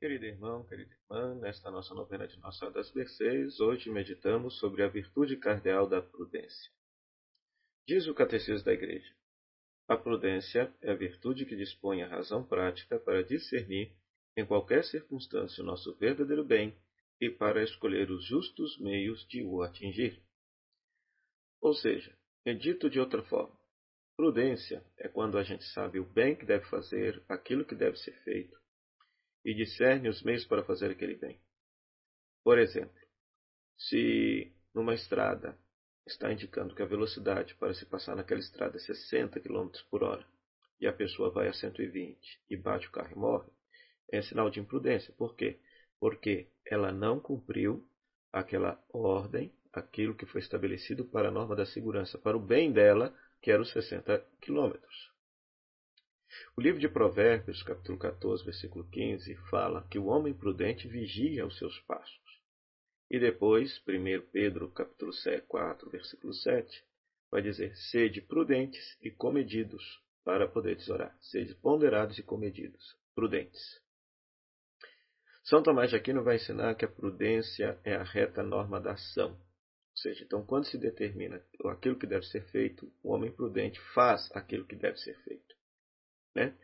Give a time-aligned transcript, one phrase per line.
[0.00, 4.82] Querido irmão, querida irmã, nesta nossa novena de Nossa Senhora das Mercês, hoje meditamos sobre
[4.82, 6.72] a virtude cardeal da prudência.
[7.86, 9.14] Diz o Catecismo da Igreja:
[9.86, 13.94] A prudência é a virtude que dispõe a razão prática para discernir,
[14.34, 16.74] em qualquer circunstância, o nosso verdadeiro bem
[17.20, 20.18] e para escolher os justos meios de o atingir.
[21.60, 23.54] Ou seja, é dito de outra forma,
[24.16, 28.18] prudência é quando a gente sabe o bem que deve fazer, aquilo que deve ser
[28.24, 28.58] feito
[29.44, 31.40] e discerne os meios para fazer aquele bem.
[32.42, 33.00] Por exemplo,
[33.76, 35.58] se numa estrada
[36.06, 40.26] está indicando que a velocidade para se passar naquela estrada é 60 km por hora
[40.80, 43.50] e a pessoa vai a 120 e bate o carro e morre,
[44.10, 45.12] é sinal de imprudência.
[45.16, 45.58] Por quê?
[45.98, 47.86] Porque ela não cumpriu
[48.32, 53.14] aquela ordem, aquilo que foi estabelecido para a norma da segurança, para o bem dela,
[53.40, 55.12] que era os 60 quilômetros.
[56.56, 61.56] O livro de Provérbios, capítulo 14, versículo 15, fala que o homem prudente vigia os
[61.58, 62.20] seus passos.
[63.10, 65.12] E depois, 1 Pedro, capítulo
[65.48, 66.84] 4, versículo 7,
[67.30, 69.82] vai dizer: Sede prudentes e comedidos,
[70.24, 71.16] para poderes orar.
[71.20, 73.80] Sede ponderados e comedidos, prudentes.
[75.42, 79.32] São Tomás de Aquino vai ensinar que a prudência é a reta norma da ação.
[79.32, 84.30] Ou seja, então, quando se determina aquilo que deve ser feito, o homem prudente faz
[84.32, 85.59] aquilo que deve ser feito.
[86.34, 86.56] Né?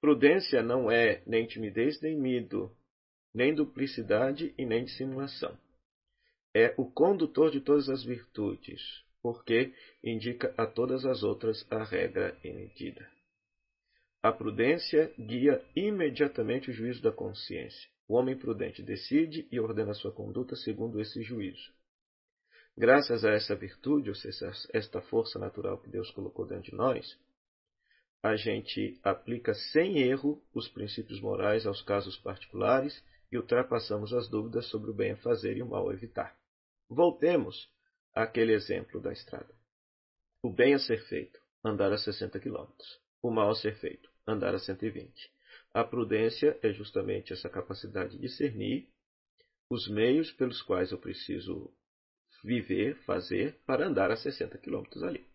[0.00, 2.70] Prudência não é nem timidez nem medo,
[3.34, 5.58] nem duplicidade e nem dissimulação.
[6.54, 8.80] É o condutor de todas as virtudes,
[9.22, 13.08] porque indica a todas as outras a regra e medida.
[14.22, 17.88] A prudência guia imediatamente o juízo da consciência.
[18.08, 21.72] O homem prudente decide e ordena sua conduta segundo esse juízo.
[22.76, 27.18] Graças a essa virtude, ou seja, esta força natural que Deus colocou dentro de nós,
[28.22, 34.66] a gente aplica sem erro os princípios morais aos casos particulares e ultrapassamos as dúvidas
[34.66, 36.36] sobre o bem a fazer e o mal a evitar.
[36.88, 37.70] Voltemos
[38.14, 39.54] àquele exemplo da estrada.
[40.42, 42.66] O bem a ser feito, andar a 60 km.
[43.22, 45.12] O mal a ser feito, andar a 120.
[45.72, 48.88] A prudência é justamente essa capacidade de discernir
[49.70, 51.70] os meios pelos quais eu preciso
[52.42, 55.26] viver, fazer, para andar a 60 km ali.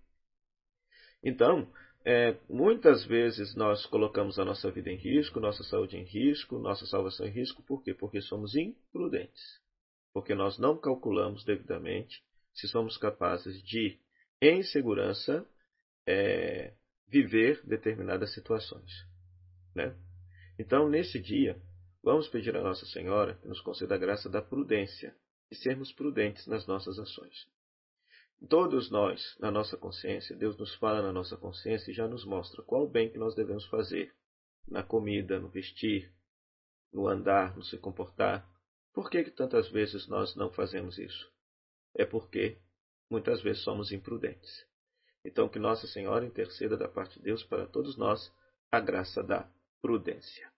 [1.23, 1.71] Então,
[2.05, 6.85] é, muitas vezes nós colocamos a nossa vida em risco, nossa saúde em risco, nossa
[6.85, 7.93] salvação em risco, por quê?
[7.93, 9.41] Porque somos imprudentes.
[10.13, 12.21] Porque nós não calculamos devidamente
[12.53, 13.99] se somos capazes de,
[14.41, 15.47] em segurança,
[16.05, 16.73] é,
[17.07, 18.91] viver determinadas situações.
[19.73, 19.95] Né?
[20.59, 21.59] Então, nesse dia,
[22.03, 25.15] vamos pedir a Nossa Senhora que nos conceda a graça da prudência
[25.49, 27.47] e sermos prudentes nas nossas ações.
[28.49, 32.61] Todos nós, na nossa consciência, Deus nos fala na nossa consciência e já nos mostra
[32.61, 34.13] qual o bem que nós devemos fazer
[34.67, 36.11] na comida, no vestir,
[36.91, 38.47] no andar, no se comportar.
[38.93, 41.31] Por que, que tantas vezes nós não fazemos isso?
[41.95, 42.57] É porque
[43.09, 44.65] muitas vezes somos imprudentes.
[45.25, 48.31] Então, que Nossa Senhora interceda da parte de Deus para todos nós
[48.71, 49.49] a graça da
[49.81, 50.51] prudência.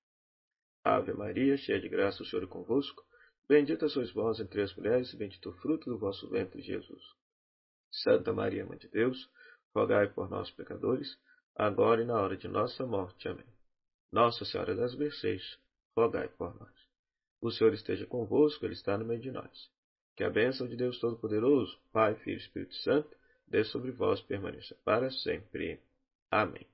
[0.83, 3.03] Ave Maria, cheia de graça, o Senhor é convosco.
[3.47, 7.03] Bendita sois vós entre as mulheres, e bendito o fruto do vosso ventre, Jesus.
[8.03, 9.29] Santa Maria, Mãe de Deus,
[9.73, 11.17] rogai por nós, pecadores,
[11.55, 13.27] agora e na hora de nossa morte.
[13.27, 13.45] Amém.
[14.11, 15.57] Nossa Senhora das Mercês,
[15.95, 16.73] rogai por nós.
[17.41, 19.69] O Senhor esteja convosco, Ele está no meio de nós.
[20.15, 23.15] Que a bênção de Deus Todo-Poderoso, Pai, Filho e Espírito Santo,
[23.47, 25.79] dê sobre vós permaneça para sempre.
[26.31, 26.65] Amém.